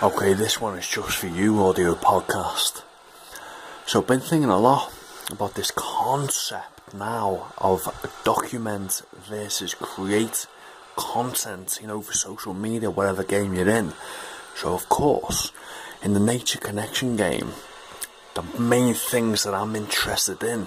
Okay, 0.00 0.32
this 0.32 0.60
one 0.60 0.78
is 0.78 0.88
just 0.88 1.16
for 1.16 1.28
you, 1.28 1.62
audio 1.62 1.94
podcast. 1.94 2.82
So 3.86 4.00
I've 4.00 4.06
been 4.08 4.18
thinking 4.18 4.50
a 4.50 4.58
lot 4.58 4.92
about 5.30 5.54
this 5.54 5.70
concept 5.70 6.92
now 6.92 7.52
of 7.58 7.86
document 8.24 9.02
versus 9.28 9.74
create 9.74 10.46
content, 10.96 11.78
you 11.80 11.86
know, 11.86 12.00
for 12.00 12.14
social 12.14 12.52
media, 12.52 12.90
whatever 12.90 13.22
game 13.22 13.54
you're 13.54 13.68
in. 13.68 13.92
So 14.56 14.74
of 14.74 14.88
course, 14.88 15.52
in 16.02 16.14
the 16.14 16.20
nature 16.20 16.58
connection 16.58 17.16
game, 17.16 17.52
the 18.34 18.42
main 18.58 18.94
things 18.94 19.44
that 19.44 19.54
I'm 19.54 19.76
interested 19.76 20.42
in 20.42 20.66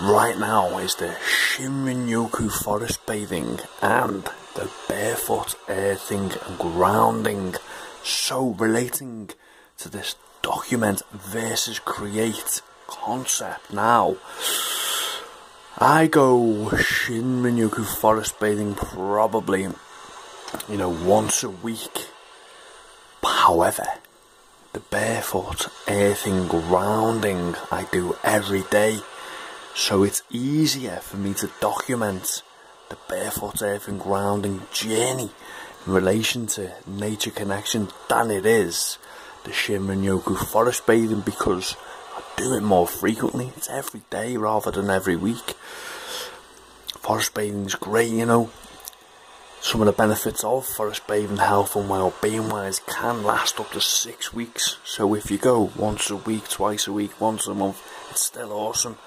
right 0.00 0.36
now 0.36 0.78
is 0.78 0.96
the 0.96 1.14
Shinrin-yoku 1.24 2.50
forest 2.50 3.06
bathing 3.06 3.60
and 3.80 4.24
the 4.56 4.68
barefoot 4.88 5.54
earthing 5.68 6.32
and 6.46 6.58
grounding 6.58 7.54
so 8.02 8.50
relating 8.58 9.30
to 9.78 9.88
this 9.88 10.16
document 10.42 11.02
versus 11.12 11.78
create 11.78 12.62
concept 12.86 13.72
now. 13.72 14.16
I 15.78 16.06
go 16.08 16.68
Shinrin-yoku 16.72 17.86
forest 17.86 18.38
bathing 18.40 18.74
probably, 18.74 19.62
you 19.62 20.76
know, 20.76 20.90
once 20.90 21.42
a 21.42 21.50
week. 21.50 22.08
However, 23.22 23.86
the 24.72 24.80
barefoot 24.80 25.68
earthing 25.88 26.46
grounding 26.48 27.54
I 27.70 27.86
do 27.90 28.16
every 28.22 28.62
day, 28.70 29.00
so 29.74 30.02
it's 30.02 30.22
easier 30.30 30.96
for 30.96 31.16
me 31.16 31.34
to 31.34 31.50
document 31.60 32.42
the 32.90 32.98
barefoot 33.08 33.62
earthing 33.62 33.98
grounding 33.98 34.62
journey 34.72 35.30
in 35.86 35.92
relation 35.92 36.46
to 36.46 36.72
nature 36.86 37.30
connection 37.30 37.88
than 38.08 38.30
it 38.30 38.44
is 38.44 38.98
the 39.44 39.50
Shinrin-yoku 39.50 40.36
forest 40.36 40.86
bathing 40.86 41.20
because 41.20 41.76
I 42.14 42.22
do 42.36 42.54
it 42.54 42.62
more 42.62 42.86
frequently. 42.86 43.52
It's 43.56 43.70
every 43.70 44.02
day 44.10 44.36
rather 44.36 44.70
than 44.70 44.90
every 44.90 45.16
week. 45.16 45.54
Forest 46.98 47.32
bathing 47.34 47.64
is 47.64 47.74
great, 47.74 48.10
you 48.10 48.26
know. 48.26 48.50
Some 49.62 49.80
of 49.80 49.86
the 49.86 49.92
benefits 49.92 50.42
of 50.42 50.66
forest 50.66 51.06
bathing, 51.06 51.36
health 51.36 51.76
and 51.76 51.88
well-being 51.88 52.48
wise, 52.48 52.80
can 52.80 53.22
last 53.22 53.60
up 53.60 53.70
to 53.72 53.80
six 53.80 54.32
weeks. 54.32 54.76
So 54.84 55.14
if 55.14 55.30
you 55.30 55.38
go 55.38 55.70
once 55.76 56.10
a 56.10 56.16
week, 56.16 56.48
twice 56.48 56.86
a 56.86 56.92
week, 56.92 57.20
once 57.20 57.46
a 57.46 57.54
month, 57.54 57.82
it's 58.10 58.24
still 58.24 58.52
awesome. 58.52 58.98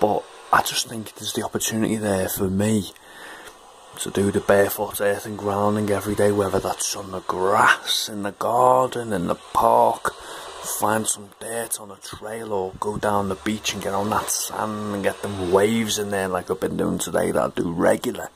But 0.00 0.24
I 0.50 0.62
just 0.62 0.88
think 0.88 1.14
there's 1.14 1.34
the 1.34 1.44
opportunity 1.44 1.96
there 1.96 2.28
for 2.28 2.48
me 2.48 2.92
to 3.98 4.10
do 4.10 4.30
the 4.30 4.40
barefoot 4.40 4.98
earth 5.00 5.26
and 5.26 5.36
grounding 5.36 5.90
every 5.90 6.14
day, 6.14 6.32
whether 6.32 6.58
that's 6.58 6.96
on 6.96 7.10
the 7.10 7.20
grass, 7.20 8.08
in 8.08 8.22
the 8.22 8.32
garden, 8.32 9.12
in 9.12 9.26
the 9.26 9.34
park, 9.34 10.14
find 10.80 11.06
some 11.06 11.28
dirt 11.38 11.78
on 11.78 11.90
a 11.90 11.96
trail, 11.96 12.52
or 12.52 12.72
go 12.80 12.96
down 12.96 13.28
the 13.28 13.34
beach 13.34 13.74
and 13.74 13.82
get 13.82 13.92
on 13.92 14.08
that 14.08 14.30
sand 14.30 14.94
and 14.94 15.02
get 15.02 15.20
them 15.20 15.52
waves 15.52 15.98
in 15.98 16.10
there 16.10 16.28
like 16.28 16.50
I've 16.50 16.60
been 16.60 16.78
doing 16.78 16.98
today 16.98 17.30
that 17.30 17.42
I 17.42 17.50
do 17.54 17.70
regular. 17.70 18.30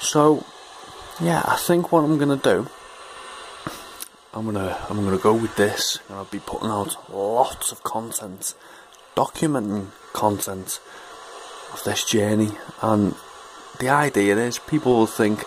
So, 0.00 0.46
yeah, 1.20 1.42
I 1.44 1.56
think 1.56 1.92
what 1.92 2.02
I'm 2.02 2.16
gonna 2.16 2.36
do, 2.36 2.66
I'm 4.32 4.46
gonna 4.46 4.78
I'm 4.88 5.04
gonna 5.04 5.18
go 5.18 5.34
with 5.34 5.56
this, 5.56 5.98
and 6.08 6.16
I'll 6.16 6.24
be 6.24 6.38
putting 6.38 6.70
out 6.70 7.12
lots 7.12 7.72
of 7.72 7.82
content, 7.82 8.54
documenting 9.14 9.88
content 10.14 10.80
of 11.72 11.82
this 11.84 12.04
journey 12.04 12.50
and 12.82 13.14
the 13.78 13.88
idea 13.88 14.36
is 14.36 14.58
people 14.58 14.92
will 14.92 15.06
think, 15.06 15.42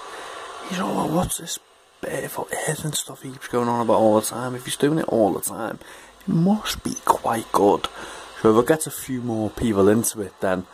you 0.72 0.78
know, 0.78 0.88
well, 0.88 1.10
what's 1.10 1.38
this 1.38 1.60
barefoot 2.02 2.52
earth 2.68 2.84
and 2.84 2.96
stuff 2.96 3.22
he 3.22 3.32
keeps 3.32 3.48
going 3.48 3.70
on 3.70 3.82
about 3.82 4.00
all 4.00 4.20
the 4.20 4.26
time? 4.26 4.56
If 4.56 4.66
he's 4.66 4.76
doing 4.76 5.00
it 5.00 5.08
all 5.08 5.34
the 5.34 5.42
time, 5.42 5.80
it 6.22 6.28
must 6.28 6.84
be 6.84 6.96
quite 7.06 7.52
good. 7.52 7.88
So 8.42 8.58
if 8.58 8.66
I 8.66 8.68
get 8.68 8.88
a 8.88 8.92
few 8.92 9.22
more 9.22 9.50
people 9.50 9.88
into 9.88 10.22
it, 10.22 10.34
then 10.42 10.66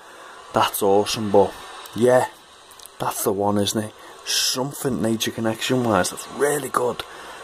that's 0.53 0.81
awesome. 0.81 1.31
But 1.31 1.53
yeah, 1.95 2.27
that's 2.99 3.23
the 3.23 3.33
one, 3.33 3.57
isn't 3.57 3.83
it? 3.83 3.93
Something 4.25 5.01
nature 5.01 5.31
connection 5.31 5.83
wise 5.83 6.11
that's 6.11 6.27
really 6.31 6.69
good 6.69 7.03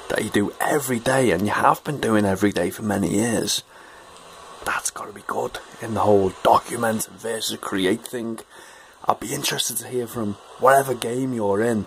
that 0.10 0.24
you 0.24 0.30
do 0.30 0.54
every 0.62 1.00
day 1.00 1.32
and 1.32 1.44
you 1.44 1.52
have 1.52 1.84
been 1.84 2.00
doing 2.00 2.26
every 2.26 2.52
day 2.52 2.70
for 2.70 2.84
many 2.84 3.16
years. 3.16 3.64
That's 4.66 4.90
got 4.90 5.06
to 5.06 5.14
be 5.14 5.22
good 5.28 5.60
in 5.82 5.94
the 5.94 6.02
whole 6.02 6.34
document 6.44 7.06
versus 7.06 7.58
create 7.60 8.06
thing. 8.06 8.40
I'd 9.08 9.20
be 9.20 9.34
interested 9.34 9.78
to 9.78 9.88
hear 9.88 10.08
from 10.08 10.34
whatever 10.60 10.96
game 10.96 11.34
you're 11.34 11.62
in. 11.62 11.86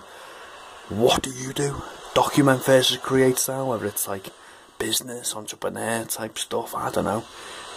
What 0.89 1.23
do 1.23 1.31
you 1.31 1.53
do? 1.53 1.83
Document 2.15 2.65
versus 2.65 2.97
create 2.99 3.39
style, 3.39 3.69
whether 3.69 3.87
it's 3.87 4.07
like 4.07 4.29
business, 4.79 5.35
entrepreneur 5.35 6.05
type 6.05 6.39
stuff, 6.39 6.75
I 6.75 6.91
don't 6.91 7.05
know. 7.05 7.25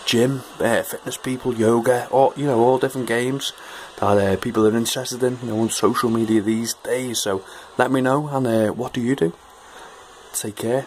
Gym, 0.05 0.43
uh, 0.59 0.83
fitness 0.83 1.17
people, 1.17 1.55
yoga, 1.55 2.07
or 2.09 2.33
you 2.35 2.45
know, 2.45 2.59
all 2.59 2.77
different 2.77 3.07
games 3.07 3.53
that 3.97 4.17
uh, 4.17 4.35
people 4.37 4.65
are 4.65 4.75
interested 4.75 5.21
in, 5.23 5.37
you 5.43 5.49
know, 5.49 5.59
on 5.59 5.69
social 5.69 6.09
media 6.09 6.41
these 6.41 6.73
days. 6.75 7.19
So 7.19 7.43
let 7.77 7.91
me 7.91 8.01
know, 8.01 8.27
and 8.27 8.47
uh, 8.47 8.67
what 8.69 8.93
do 8.93 9.01
you 9.01 9.15
do? 9.15 9.33
Take 10.33 10.55
care. 10.55 10.85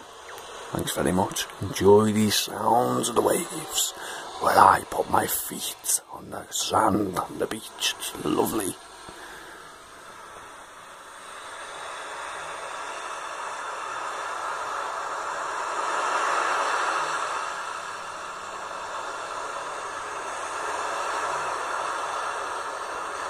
Thanks 0.71 0.91
very 0.91 1.13
much. 1.13 1.45
Enjoy 1.61 2.11
these 2.11 2.35
sounds 2.35 3.07
of 3.07 3.15
the 3.15 3.21
waves 3.21 3.93
where 4.41 4.57
I 4.57 4.83
put 4.89 5.09
my 5.09 5.27
feet 5.27 6.01
on 6.13 6.29
the 6.29 6.45
sand 6.51 7.17
on 7.17 7.39
the 7.39 7.47
beach. 7.47 7.95
It's 7.99 8.25
lovely. 8.25 8.75